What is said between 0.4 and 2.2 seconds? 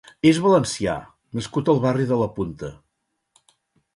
valencià, nascut al barri de